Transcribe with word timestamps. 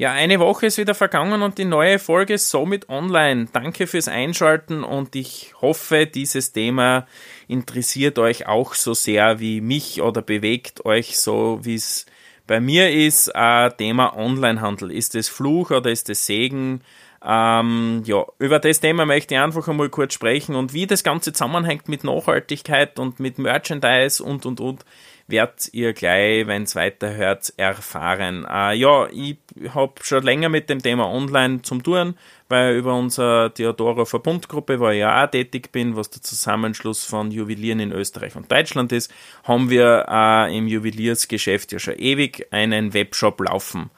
Ja, 0.00 0.12
eine 0.12 0.40
Woche 0.40 0.64
ist 0.64 0.78
wieder 0.78 0.94
vergangen 0.94 1.42
und 1.42 1.58
die 1.58 1.66
neue 1.66 1.98
Folge 1.98 2.32
ist 2.32 2.48
somit 2.48 2.88
online. 2.88 3.48
Danke 3.52 3.86
fürs 3.86 4.08
Einschalten 4.08 4.82
und 4.82 5.14
ich 5.14 5.52
hoffe, 5.60 6.06
dieses 6.06 6.52
Thema 6.52 7.06
interessiert 7.48 8.18
euch 8.18 8.48
auch 8.48 8.72
so 8.72 8.94
sehr 8.94 9.40
wie 9.40 9.60
mich 9.60 10.00
oder 10.00 10.22
bewegt 10.22 10.86
euch 10.86 11.18
so, 11.18 11.58
wie 11.64 11.74
es 11.74 12.06
bei 12.46 12.60
mir 12.60 12.90
ist. 12.90 13.30
Äh, 13.34 13.72
Thema 13.72 14.16
Onlinehandel. 14.16 14.90
Ist 14.90 15.14
es 15.16 15.28
Fluch 15.28 15.70
oder 15.70 15.90
ist 15.90 16.08
es 16.08 16.24
Segen? 16.24 16.80
Ähm, 17.22 18.02
ja, 18.06 18.24
über 18.38 18.58
das 18.58 18.80
Thema 18.80 19.04
möchte 19.04 19.34
ich 19.34 19.40
einfach 19.40 19.68
einmal 19.68 19.90
kurz 19.90 20.14
sprechen 20.14 20.54
und 20.54 20.72
wie 20.72 20.86
das 20.86 21.04
Ganze 21.04 21.34
zusammenhängt 21.34 21.90
mit 21.90 22.04
Nachhaltigkeit 22.04 22.98
und 22.98 23.20
mit 23.20 23.38
Merchandise 23.38 24.24
und 24.24 24.46
und 24.46 24.60
und 24.60 24.86
werdet 25.30 25.70
ihr 25.72 25.92
gleich, 25.92 26.46
wenn 26.46 26.64
es 26.64 26.74
weiterhört, 26.74 27.52
erfahren. 27.56 28.46
Äh, 28.50 28.74
ja, 28.74 29.08
ich 29.08 29.36
habe 29.74 29.94
schon 30.02 30.22
länger 30.22 30.48
mit 30.48 30.70
dem 30.70 30.82
Thema 30.82 31.08
Online 31.08 31.62
zum 31.62 31.82
tun, 31.82 32.14
weil 32.48 32.76
über 32.76 32.94
unsere 32.94 33.52
Theodora 33.54 34.04
Verbundgruppe, 34.04 34.80
wo 34.80 34.88
ich 34.88 35.00
ja 35.00 35.24
auch 35.24 35.30
tätig 35.30 35.72
bin, 35.72 35.96
was 35.96 36.10
der 36.10 36.22
Zusammenschluss 36.22 37.04
von 37.04 37.30
Juwelieren 37.30 37.80
in 37.80 37.92
Österreich 37.92 38.36
und 38.36 38.50
Deutschland 38.50 38.92
ist, 38.92 39.12
haben 39.44 39.70
wir 39.70 40.06
äh, 40.08 40.56
im 40.56 40.66
Juweliersgeschäft 40.66 41.72
ja 41.72 41.78
schon 41.78 41.98
ewig 41.98 42.46
einen 42.50 42.92
Webshop 42.94 43.40
laufen. 43.40 43.90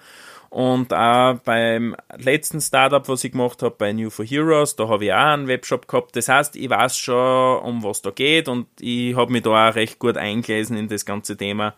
Und 0.53 0.93
auch 0.93 1.39
beim 1.47 1.97
letzten 2.15 2.61
Startup, 2.61 3.09
was 3.09 3.25
ich 3.25 3.33
gemacht 3.33 3.63
habe, 3.63 3.75
bei 3.79 3.95
New 3.95 4.11
for 4.11 4.23
Heroes, 4.23 4.77
da 4.77 4.87
habe 4.87 5.07
ich 5.07 5.13
auch 5.13 5.17
einen 5.17 5.49
Webshop 5.49 5.89
gehabt. 5.89 6.15
Das 6.15 6.29
heißt, 6.29 6.57
ich 6.57 6.69
weiß 6.69 6.99
schon, 6.99 7.63
um 7.63 7.83
was 7.83 8.03
da 8.03 8.11
geht 8.11 8.49
und 8.49 8.67
ich 8.79 9.17
habe 9.17 9.33
mich 9.33 9.45
da 9.45 9.71
auch 9.71 9.75
recht 9.75 9.99
gut 9.99 10.19
eingelesen 10.19 10.77
in 10.77 10.89
das 10.89 11.07
ganze 11.07 11.39
Thema. 11.39 11.75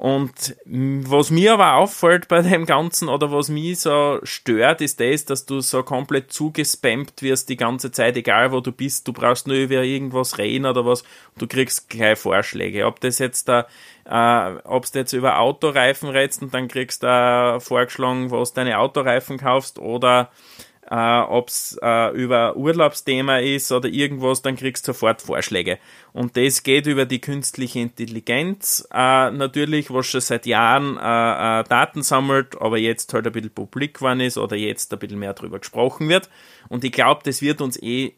Und 0.00 0.56
was 0.64 1.30
mir 1.30 1.52
aber 1.52 1.74
auffällt 1.74 2.26
bei 2.28 2.40
dem 2.40 2.64
Ganzen 2.64 3.10
oder 3.10 3.30
was 3.32 3.50
mich 3.50 3.80
so 3.80 4.18
stört, 4.22 4.80
ist 4.80 4.98
das, 4.98 5.26
dass 5.26 5.44
du 5.44 5.60
so 5.60 5.82
komplett 5.82 6.32
zugespammt 6.32 7.20
wirst 7.20 7.50
die 7.50 7.58
ganze 7.58 7.92
Zeit, 7.92 8.16
egal 8.16 8.50
wo 8.50 8.60
du 8.60 8.72
bist. 8.72 9.06
Du 9.06 9.12
brauchst 9.12 9.46
nur 9.46 9.58
über 9.58 9.82
irgendwas 9.82 10.38
reden 10.38 10.64
oder 10.64 10.86
was. 10.86 11.04
Du 11.36 11.46
kriegst 11.46 11.90
gleich 11.90 12.18
Vorschläge. 12.18 12.86
Ob 12.86 12.98
das 13.00 13.18
jetzt 13.18 13.46
da, 13.50 13.66
äh, 14.06 14.58
ob 14.64 14.90
du 14.90 15.00
jetzt 15.00 15.12
über 15.12 15.38
Autoreifen 15.38 16.08
redest 16.08 16.40
und 16.40 16.54
dann 16.54 16.68
kriegst 16.68 17.02
du 17.02 17.06
äh, 17.06 17.60
vorgeschlagen, 17.60 18.30
was 18.30 18.54
deine 18.54 18.78
Autoreifen 18.78 19.36
kaufst 19.36 19.78
oder 19.78 20.30
äh, 20.90 21.20
ob 21.20 21.48
es 21.48 21.78
äh, 21.80 22.10
über 22.14 22.56
Urlaubsthema 22.56 23.38
ist 23.38 23.70
oder 23.70 23.88
irgendwas, 23.88 24.42
dann 24.42 24.56
kriegst 24.56 24.86
du 24.86 24.92
sofort 24.92 25.22
Vorschläge. 25.22 25.78
Und 26.12 26.36
das 26.36 26.64
geht 26.64 26.86
über 26.86 27.06
die 27.06 27.20
künstliche 27.20 27.78
Intelligenz 27.78 28.86
äh, 28.92 29.30
natürlich, 29.30 29.92
was 29.92 30.06
schon 30.06 30.20
seit 30.20 30.46
Jahren 30.46 30.96
äh, 30.96 31.60
äh, 31.60 31.64
Daten 31.64 32.02
sammelt, 32.02 32.60
aber 32.60 32.78
jetzt 32.78 33.14
halt 33.14 33.26
ein 33.26 33.32
bisschen 33.32 33.50
publik 33.50 33.94
geworden 33.94 34.20
ist 34.20 34.36
oder 34.36 34.56
jetzt 34.56 34.92
ein 34.92 34.98
bisschen 34.98 35.20
mehr 35.20 35.32
darüber 35.32 35.60
gesprochen 35.60 36.08
wird. 36.08 36.28
Und 36.68 36.82
ich 36.82 36.92
glaube, 36.92 37.22
das 37.24 37.40
wird 37.40 37.60
uns 37.60 37.80
eh 37.80 38.12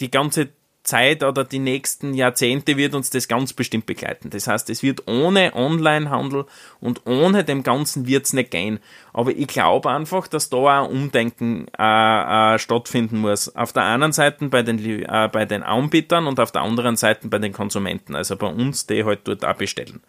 die 0.00 0.10
ganze 0.10 0.50
Zeit 0.84 1.22
oder 1.22 1.44
die 1.44 1.58
nächsten 1.58 2.14
Jahrzehnte 2.14 2.76
wird 2.76 2.94
uns 2.94 3.10
das 3.10 3.26
ganz 3.26 3.52
bestimmt 3.52 3.86
begleiten. 3.86 4.30
Das 4.30 4.46
heißt, 4.46 4.68
es 4.70 4.82
wird 4.82 5.08
ohne 5.08 5.54
Onlinehandel 5.56 6.44
und 6.78 7.06
ohne 7.06 7.42
dem 7.42 7.62
Ganzen 7.62 8.06
wird 8.06 8.26
es 8.26 8.34
nicht 8.34 8.50
gehen. 8.50 8.78
Aber 9.12 9.30
ich 9.30 9.46
glaube 9.46 9.90
einfach, 9.90 10.28
dass 10.28 10.50
da 10.50 10.56
auch 10.82 10.88
Umdenken 10.88 11.66
äh, 11.78 12.54
äh, 12.54 12.58
stattfinden 12.58 13.18
muss. 13.18 13.54
Auf 13.56 13.72
der 13.72 13.84
einen 13.84 14.12
Seite 14.12 14.48
bei 14.48 14.62
den, 14.62 14.78
äh, 14.78 15.28
bei 15.32 15.46
den 15.46 15.62
Anbietern 15.62 16.26
und 16.26 16.38
auf 16.38 16.52
der 16.52 16.62
anderen 16.62 16.96
Seite 16.96 17.28
bei 17.28 17.38
den 17.38 17.52
Konsumenten. 17.52 18.14
Also 18.14 18.36
bei 18.36 18.46
uns, 18.46 18.86
die 18.86 19.04
halt 19.04 19.20
dort 19.24 19.44
auch 19.44 19.56
bestellen. 19.56 20.02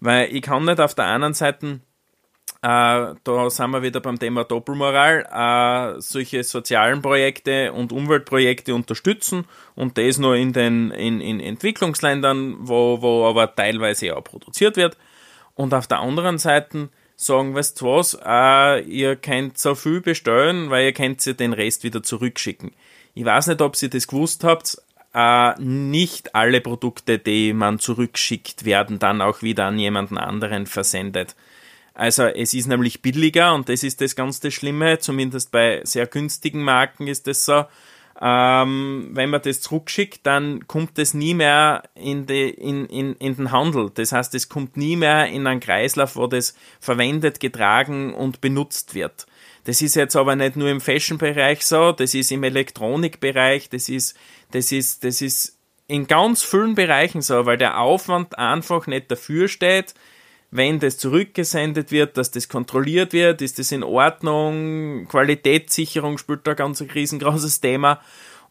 Weil 0.00 0.34
ich 0.34 0.42
kann 0.42 0.64
nicht 0.64 0.80
auf 0.80 0.94
der 0.94 1.06
einen 1.06 1.34
Seite 1.34 1.80
äh, 2.68 3.14
da 3.24 3.48
sind 3.48 3.70
wir 3.70 3.82
wieder 3.82 4.00
beim 4.00 4.18
Thema 4.18 4.44
Doppelmoral, 4.44 5.96
äh, 5.96 6.00
solche 6.02 6.44
sozialen 6.44 7.00
Projekte 7.00 7.72
und 7.72 7.92
Umweltprojekte 7.92 8.74
unterstützen 8.74 9.46
und 9.74 9.96
das 9.96 10.18
nur 10.18 10.36
in 10.36 10.52
den 10.52 10.90
in, 10.90 11.22
in 11.22 11.40
Entwicklungsländern, 11.40 12.56
wo, 12.60 13.00
wo 13.00 13.26
aber 13.26 13.54
teilweise 13.54 14.14
auch 14.14 14.22
produziert 14.22 14.76
wird. 14.76 14.98
Und 15.54 15.72
auf 15.72 15.86
der 15.86 16.00
anderen 16.00 16.36
Seite 16.36 16.90
sagen, 17.16 17.54
weißt 17.54 17.80
du 17.80 17.86
was, 17.86 18.18
äh, 18.22 18.82
ihr 18.82 19.16
könnt 19.16 19.56
so 19.56 19.74
viel 19.74 20.02
bestellen, 20.02 20.68
weil 20.68 20.84
ihr 20.84 20.92
könnt 20.92 21.22
sie 21.22 21.34
den 21.34 21.54
Rest 21.54 21.84
wieder 21.84 22.02
zurückschicken. 22.02 22.72
Ich 23.14 23.24
weiß 23.24 23.46
nicht, 23.46 23.62
ob 23.62 23.80
ihr 23.80 23.88
das 23.88 24.06
gewusst 24.06 24.44
habt, 24.44 24.76
äh, 25.14 25.58
nicht 25.58 26.34
alle 26.34 26.60
Produkte, 26.60 27.18
die 27.18 27.54
man 27.54 27.78
zurückschickt, 27.78 28.66
werden 28.66 28.98
dann 28.98 29.22
auch 29.22 29.40
wieder 29.40 29.64
an 29.64 29.78
jemanden 29.78 30.18
anderen 30.18 30.66
versendet. 30.66 31.34
Also 31.98 32.26
es 32.26 32.54
ist 32.54 32.68
nämlich 32.68 33.02
billiger 33.02 33.52
und 33.54 33.68
das 33.68 33.82
ist 33.82 34.00
das 34.00 34.14
ganz 34.14 34.38
das 34.38 34.54
Schlimme, 34.54 35.00
zumindest 35.00 35.50
bei 35.50 35.80
sehr 35.82 36.06
günstigen 36.06 36.62
Marken 36.62 37.08
ist 37.08 37.26
es 37.26 37.44
so. 37.44 37.64
Ähm, 38.20 39.10
wenn 39.14 39.30
man 39.30 39.42
das 39.42 39.60
zurückschickt, 39.60 40.24
dann 40.24 40.68
kommt 40.68 40.96
es 41.00 41.12
nie 41.12 41.34
mehr 41.34 41.82
in, 41.96 42.26
die, 42.26 42.50
in, 42.50 42.86
in, 42.86 43.14
in 43.16 43.34
den 43.34 43.50
Handel. 43.50 43.90
Das 43.92 44.12
heißt, 44.12 44.32
es 44.36 44.48
kommt 44.48 44.76
nie 44.76 44.94
mehr 44.94 45.26
in 45.26 45.44
einen 45.48 45.58
Kreislauf, 45.58 46.14
wo 46.14 46.28
das 46.28 46.54
verwendet, 46.78 47.40
getragen 47.40 48.14
und 48.14 48.40
benutzt 48.40 48.94
wird. 48.94 49.26
Das 49.64 49.82
ist 49.82 49.96
jetzt 49.96 50.14
aber 50.14 50.36
nicht 50.36 50.54
nur 50.54 50.68
im 50.68 50.80
Fashion-Bereich 50.80 51.66
so, 51.66 51.90
das 51.90 52.14
ist 52.14 52.30
im 52.30 52.44
Elektronikbereich, 52.44 53.70
das 53.70 53.88
ist, 53.88 54.16
das 54.52 54.70
ist, 54.70 55.02
das 55.02 55.20
ist 55.20 55.58
in 55.88 56.06
ganz 56.06 56.44
vielen 56.44 56.76
Bereichen 56.76 57.22
so, 57.22 57.44
weil 57.44 57.58
der 57.58 57.80
Aufwand 57.80 58.38
einfach 58.38 58.86
nicht 58.86 59.10
dafür 59.10 59.48
steht, 59.48 59.94
wenn 60.50 60.80
das 60.80 60.96
zurückgesendet 60.98 61.90
wird, 61.90 62.16
dass 62.16 62.30
das 62.30 62.48
kontrolliert 62.48 63.12
wird, 63.12 63.42
ist 63.42 63.58
das 63.58 63.70
in 63.70 63.82
Ordnung, 63.82 65.06
Qualitätssicherung 65.08 66.16
spielt 66.18 66.46
da 66.46 66.54
ganz 66.54 66.80
ein 66.80 66.90
riesengroßes 66.90 67.60
Thema. 67.60 68.00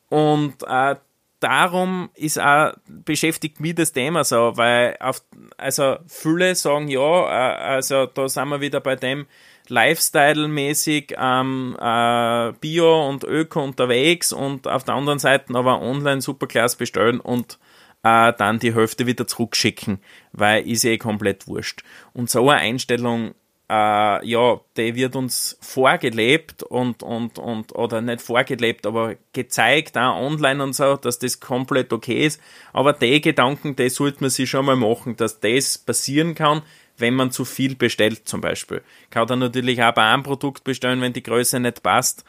Und 0.10 0.56
äh, 0.68 0.96
darum 1.40 2.10
ist 2.16 2.40
auch, 2.40 2.74
beschäftigt 2.88 3.60
mich 3.60 3.76
das 3.76 3.94
Thema 3.94 4.24
so, 4.24 4.54
weil 4.56 4.96
auf, 5.00 5.22
also 5.58 5.98
viele 6.08 6.56
sagen 6.56 6.88
ja, 6.88 7.00
äh, 7.00 7.58
also 7.58 8.06
da 8.06 8.30
sind 8.30 8.50
wir 8.50 8.62
wieder 8.62 8.80
bei 8.80 8.96
dem 8.96 9.26
Lifestyle-mäßig 9.68 11.16
ähm, 11.18 11.76
äh, 11.80 12.54
Bio 12.62 13.10
und 13.10 13.24
Öko 13.24 13.64
unterwegs 13.64 14.32
und 14.32 14.68
auf 14.68 14.84
der 14.84 14.96
anderen 14.96 15.20
Seite 15.20 15.54
aber 15.56 15.82
online 15.82 16.22
Superclass 16.22 16.76
bestellen 16.76 17.20
und 17.20 17.60
äh, 18.08 18.34
dann 18.38 18.60
die 18.60 18.74
Hälfte 18.74 19.06
wieder 19.06 19.28
zurückschicken, 19.28 20.00
weil 20.32 20.68
ist 20.68 20.86
eh 20.86 20.98
komplett 20.98 21.48
wurscht. 21.48 21.84
Und 22.14 22.30
so 22.30 22.50
eine 22.50 22.62
Einstellung, 22.62 23.34
äh, 23.70 24.26
ja, 24.26 24.62
die 24.78 24.96
wird 24.96 25.16
uns 25.16 25.58
vorgelebt 25.62 26.64
und, 26.64 27.04
und, 27.04 27.38
und, 27.38 27.76
oder 27.76 28.02
nicht 28.02 28.22
vorgelebt, 28.22 28.86
aber 28.86 29.16
gezeigt, 29.34 29.98
auch 29.98 30.22
online 30.22 30.64
und 30.64 30.74
so, 30.74 30.96
dass 30.96 31.20
das 31.20 31.40
komplett 31.40 31.92
okay 31.92 32.26
ist. 32.26 32.42
Aber 32.72 32.94
die 32.94 33.20
Gedanken, 33.20 33.76
die 33.76 33.90
sollte 33.90 34.22
man 34.22 34.30
sich 34.30 34.50
schon 34.50 34.66
mal 34.66 34.78
machen, 34.78 35.18
dass 35.18 35.40
das 35.40 35.78
passieren 35.78 36.34
kann, 36.34 36.62
wenn 36.98 37.14
man 37.14 37.32
zu 37.32 37.46
viel 37.46 37.76
bestellt 37.76 38.28
zum 38.28 38.42
Beispiel. 38.42 38.82
Kann 39.10 39.28
dann 39.28 39.40
natürlich 39.40 39.84
auch 39.84 39.94
bei 39.94 40.04
einem 40.04 40.24
Produkt 40.24 40.64
bestellen, 40.64 41.02
wenn 41.02 41.14
die 41.14 41.24
Größe 41.24 41.60
nicht 41.60 41.84
passt. 41.84 42.24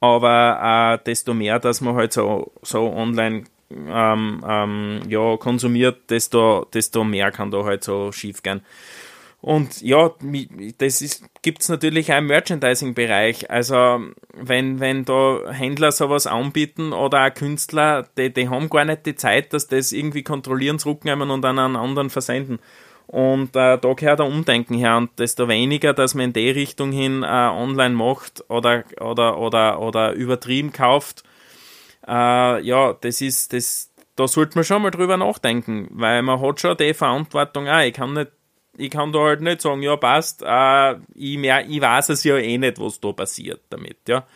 Aber 0.00 0.98
äh, 1.00 1.04
desto 1.04 1.32
mehr, 1.32 1.58
dass 1.60 1.80
man 1.80 1.94
halt 1.94 2.12
so, 2.12 2.52
so 2.62 2.92
online 2.92 3.44
ähm, 3.88 4.44
ähm, 4.46 5.00
ja, 5.08 5.36
konsumiert, 5.36 6.10
desto, 6.10 6.66
desto 6.72 7.04
mehr 7.04 7.30
kann 7.30 7.50
da 7.50 7.64
halt 7.64 7.84
so 7.84 8.12
schief 8.12 8.42
gehen. 8.42 8.62
Und 9.42 9.82
ja, 9.82 10.12
das 10.78 11.22
gibt 11.42 11.62
es 11.62 11.68
natürlich 11.68 12.12
auch 12.12 12.18
im 12.18 12.26
Merchandising-Bereich. 12.26 13.50
Also, 13.50 13.98
wenn, 14.34 14.78
wenn 14.78 15.04
da 15.04 15.50
Händler 15.50 15.90
sowas 15.90 16.28
anbieten 16.28 16.92
oder 16.92 17.26
auch 17.26 17.34
Künstler, 17.34 18.06
die, 18.16 18.32
die 18.32 18.48
haben 18.48 18.70
gar 18.70 18.84
nicht 18.84 19.04
die 19.04 19.16
Zeit, 19.16 19.52
dass 19.52 19.66
das 19.66 19.90
irgendwie 19.90 20.22
kontrollieren, 20.22 20.78
zurücknehmen 20.78 21.30
und 21.30 21.42
dann 21.42 21.58
an 21.58 21.74
anderen 21.74 22.08
versenden. 22.08 22.60
Und 23.08 23.56
äh, 23.56 23.78
da 23.78 23.92
gehört 23.94 24.20
ein 24.20 24.32
Umdenken 24.32 24.74
her 24.74 24.96
und 24.96 25.10
desto 25.18 25.48
weniger, 25.48 25.92
dass 25.92 26.14
man 26.14 26.26
in 26.26 26.32
die 26.34 26.50
Richtung 26.50 26.92
hin 26.92 27.24
äh, 27.24 27.26
online 27.26 27.96
macht 27.96 28.44
oder, 28.48 28.84
oder, 29.00 29.38
oder, 29.38 29.80
oder 29.80 30.12
übertrieben 30.12 30.72
kauft, 30.72 31.24
äh, 32.06 32.60
ja, 32.60 32.92
das 33.00 33.20
ist, 33.20 33.52
das, 33.52 33.90
da 34.16 34.28
sollte 34.28 34.56
man 34.56 34.64
schon 34.64 34.82
mal 34.82 34.90
drüber 34.90 35.16
nachdenken, 35.16 35.88
weil 35.90 36.22
man 36.22 36.40
hat 36.40 36.60
schon 36.60 36.76
die 36.76 36.94
Verantwortung 36.94 37.68
auch. 37.68 37.80
Ich 37.80 37.94
kann 37.94 38.14
nicht, 38.14 38.30
ich 38.76 38.90
kann 38.90 39.12
da 39.12 39.20
halt 39.20 39.40
nicht 39.40 39.60
sagen, 39.60 39.82
ja, 39.82 39.96
passt, 39.96 40.42
äh, 40.44 40.94
ich, 41.14 41.38
mehr, 41.38 41.66
ich 41.68 41.80
weiß 41.80 42.10
es 42.10 42.24
ja 42.24 42.36
eh 42.36 42.58
nicht, 42.58 42.80
was 42.80 43.00
da 43.00 43.12
passiert 43.12 43.60
damit, 43.70 43.98
ja. 44.08 44.26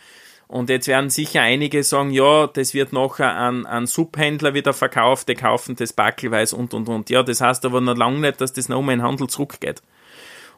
Und 0.47 0.69
jetzt 0.69 0.87
werden 0.87 1.09
sicher 1.09 1.41
einige 1.41 1.83
sagen, 1.83 2.11
ja, 2.11 2.47
das 2.47 2.73
wird 2.73 2.93
nachher 2.93 3.35
an, 3.35 3.65
an 3.65 3.85
Subhändler 3.85 4.53
wieder 4.53 4.71
verkauft, 4.73 5.27
die 5.27 5.35
kaufen 5.35 5.75
das 5.75 5.91
backelweise 5.91 6.55
und 6.55 6.73
und 6.73 6.87
und. 6.87 7.09
Ja, 7.09 7.21
das 7.21 7.41
heißt 7.41 7.65
aber 7.65 7.81
noch 7.81 7.97
lange 7.97 8.19
nicht, 8.19 8.39
dass 8.39 8.53
das 8.53 8.69
nochmal 8.69 8.93
in 8.93 8.99
den 8.99 9.07
Handel 9.07 9.27
zurückgeht. 9.27 9.81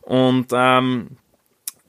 Und 0.01 0.47
ähm, 0.53 1.17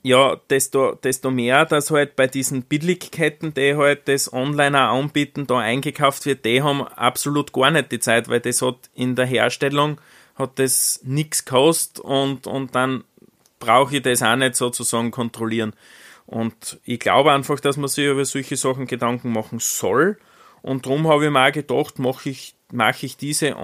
ja, 0.03 0.35
desto, 0.49 0.95
desto 0.95 1.29
mehr, 1.29 1.65
dass 1.65 1.91
halt 1.91 2.15
bei 2.15 2.27
diesen 2.27 2.63
Billigketten, 2.63 3.53
die 3.53 3.75
halt 3.75 4.07
das 4.07 4.33
online 4.33 4.89
auch 4.89 4.99
anbieten, 4.99 5.45
da 5.45 5.59
eingekauft 5.59 6.25
wird, 6.25 6.43
die 6.45 6.63
haben 6.63 6.81
absolut 6.81 7.53
gar 7.53 7.71
nicht 7.71 7.91
die 7.91 7.99
Zeit, 7.99 8.27
weil 8.27 8.39
das 8.39 8.61
hat 8.61 8.89
in 8.95 9.15
der 9.15 9.25
Herstellung 9.25 10.01
hat 10.35 10.57
das 10.57 11.01
nichts 11.03 11.45
gekostet 11.45 11.99
und, 11.99 12.47
und 12.47 12.73
dann 12.73 13.03
brauche 13.59 13.97
ich 13.97 14.01
das 14.01 14.23
auch 14.23 14.35
nicht 14.35 14.55
sozusagen 14.55 15.11
kontrollieren. 15.11 15.73
Und 16.25 16.79
ich 16.83 16.99
glaube 16.99 17.31
einfach, 17.31 17.59
dass 17.59 17.77
man 17.77 17.89
sich 17.89 18.05
über 18.05 18.25
solche 18.25 18.55
Sachen 18.55 18.87
Gedanken 18.87 19.31
machen 19.31 19.59
soll. 19.59 20.17
Und 20.61 20.85
darum 20.85 21.07
habe 21.07 21.25
ich 21.25 21.31
mir 21.31 21.47
auch 21.47 21.51
gedacht, 21.51 21.99
mache 21.99 22.29
ich, 22.29 22.55
mache 22.71 23.05
ich 23.05 23.17
diese 23.17 23.55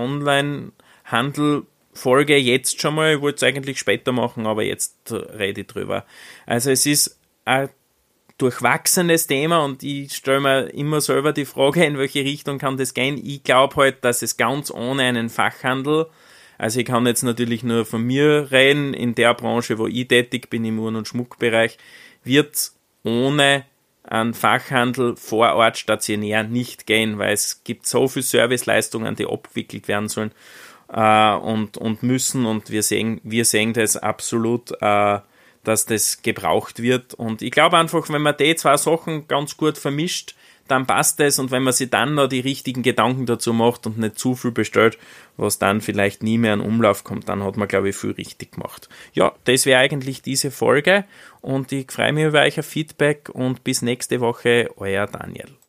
Online-Handel-Folge 1.98 2.38
jetzt 2.38 2.82
schon 2.82 2.96
mal. 2.96 3.16
Ich 3.16 3.22
wollte 3.22 3.38
es 3.38 3.44
eigentlich 3.44 3.80
später 3.80 4.12
machen, 4.12 4.46
aber 4.46 4.64
jetzt 4.64 4.96
rede 5.12 5.62
ich 5.62 5.68
drüber. 5.68 6.06
Also 6.46 6.72
es 6.72 6.86
ist 6.86 7.20
ein 7.46 7.70
durchwachsenes 8.38 9.26
Thema 9.28 9.64
und 9.66 9.82
ich 9.82 10.14
stelle 10.14 10.40
mir 10.40 10.74
immer 10.74 11.02
selber 11.02 11.34
die 11.34 11.46
Frage, 11.46 11.84
in 11.84 11.98
welche 11.98 12.24
Richtung 12.24 12.60
kann 12.60 12.78
das 12.78 12.94
gehen. 12.94 13.20
Ich 13.24 13.44
glaube 13.44 13.76
halt, 13.78 14.06
dass 14.06 14.22
es 14.22 14.38
ganz 14.38 14.70
ohne 14.72 15.04
einen 15.04 15.30
Fachhandel 15.30 16.08
also 16.60 16.80
ich 16.80 16.88
kann 16.88 17.06
jetzt 17.06 17.22
natürlich 17.22 17.62
nur 17.62 17.86
von 17.86 18.02
mir 18.02 18.48
reden, 18.50 18.96
in 18.96 19.14
der 19.14 19.36
Branche, 19.36 19.78
wo 19.78 19.86
ich 19.86 20.08
tätig 20.08 20.50
bin, 20.50 20.66
im 20.66 20.80
Uhren- 20.80 20.96
und 20.96 21.08
Schmuckbereich, 21.08 21.78
wird 22.24 22.72
ohne 23.04 23.64
einen 24.02 24.34
Fachhandel 24.34 25.16
vor 25.18 25.54
Ort 25.54 25.78
stationär 25.78 26.44
nicht 26.44 26.88
gehen, 26.88 27.20
weil 27.20 27.34
es 27.34 27.64
gibt 27.64 27.86
so 27.86 28.08
viele 28.08 28.24
Serviceleistungen, 28.24 29.16
die 29.16 29.28
abgewickelt 29.28 29.88
werden 29.88 30.10
sollen 30.10 30.32
äh, 30.92 31.34
und, 31.34 31.78
und 31.78 32.04
müssen 32.04 32.46
und 32.46 32.70
wir 32.70 32.84
sehen, 32.84 33.22
wir 33.24 33.46
sehen 33.46 33.74
das 33.74 33.98
absolut, 33.98 34.72
äh, 34.82 35.20
dass 35.64 35.86
das 35.86 36.22
gebraucht 36.22 36.82
wird 36.82 37.14
und 37.14 37.42
ich 37.42 37.52
glaube 37.52 37.78
einfach, 37.78 38.10
wenn 38.10 38.22
man 38.22 38.38
die 38.38 38.56
zwei 38.56 38.78
Sachen 38.78 39.28
ganz 39.28 39.58
gut 39.58 39.78
vermischt, 39.78 40.36
dann 40.68 40.86
passt 40.86 41.20
es 41.20 41.40
und 41.40 41.52
wenn 41.52 41.64
man 41.64 41.74
sich 41.74 41.90
dann 41.90 42.16
noch 42.16 42.28
die 42.28 42.40
richtigen 42.40 42.84
Gedanken 42.84 43.26
dazu 43.26 43.54
macht 43.54 43.86
und 43.86 43.98
nicht 43.98 44.20
zu 44.20 44.36
viel 44.36 44.52
bestellt, 44.52 44.98
was 45.38 45.60
dann 45.60 45.82
vielleicht 45.82 46.24
nie 46.24 46.38
mehr 46.38 46.54
in 46.54 46.62
Umlauf 46.62 47.04
kommt, 47.04 47.30
dann 47.30 47.44
hat 47.44 47.58
man, 47.58 47.68
glaube 47.68 47.90
ich, 47.90 47.96
viel 47.96 48.12
richtig 48.12 48.54
gemacht. 48.54 48.90
Ja, 49.14 49.34
das 49.46 49.66
wäre 49.66 49.80
eigentlich 49.80 50.22
diese 50.22 50.52
Folge 50.52 51.06
und 51.42 51.72
ich 51.72 51.92
freue 51.92 52.14
mich 52.14 52.26
über 52.26 52.42
euer 52.42 52.64
Feedback 52.64 53.30
und 53.30 53.64
bis 53.64 53.82
nächste 53.82 54.20
Woche, 54.20 54.70
euer 54.78 55.08
Daniel. 55.08 55.58